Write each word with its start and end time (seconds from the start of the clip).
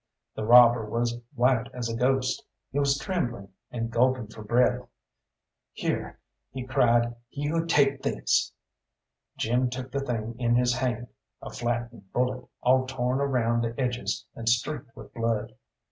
The 0.35 0.43
robber 0.45 0.83
was 0.89 1.19
white 1.35 1.69
as 1.75 1.87
a 1.87 1.95
ghost; 1.95 2.43
he 2.71 2.79
was 2.79 2.97
trembling 2.97 3.49
and 3.69 3.91
gulping 3.91 4.25
for 4.29 4.41
breath. 4.43 4.81
"Here," 5.73 6.17
he 6.51 6.65
cried, 6.65 7.13
"you 7.29 7.67
take 7.67 8.01
this." 8.01 8.51
Jim 9.37 9.69
took 9.69 9.91
the 9.91 9.99
thing 9.99 10.39
in 10.39 10.55
his 10.55 10.73
hand 10.73 11.09
a 11.39 11.51
flattened 11.51 12.11
bullet, 12.13 12.47
all 12.63 12.87
torn 12.87 13.21
around 13.21 13.61
the 13.61 13.79
edges 13.79 14.25
and 14.33 14.49
streaked 14.49 14.95
with 14.97 15.13
blood. 15.13 15.53